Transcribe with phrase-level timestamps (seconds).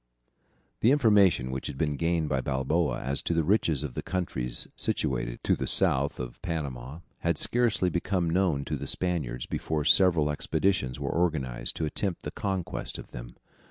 [0.79, 4.67] The information which had been gained by Balboa as to the riches of the countries
[4.75, 10.31] situated to the south of Panama had scarcely become known to the Spaniards before several
[10.31, 13.35] expeditions were organized to attempt the conquest of them.